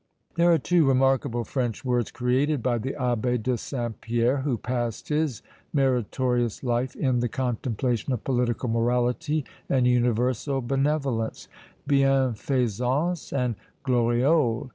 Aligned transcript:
There 0.33 0.51
are 0.51 0.57
two 0.57 0.87
remarkable 0.87 1.43
French 1.43 1.85
words 1.85 2.09
created 2.09 2.63
by 2.63 2.79
the 2.79 2.93
Abbé 2.93 3.43
de 3.43 3.55
Saint 3.55 4.01
Pierre, 4.01 4.37
who 4.37 4.57
passed 4.57 5.09
his 5.09 5.43
meritorious 5.73 6.63
life 6.63 6.95
in 6.95 7.19
the 7.19 7.29
contemplation 7.29 8.11
of 8.11 8.23
political 8.23 8.67
morality 8.67 9.45
and 9.69 9.85
universal 9.85 10.59
benevolence 10.59 11.47
bienfaisance 11.87 13.31
and 13.31 13.53
gloriole. 13.83 14.69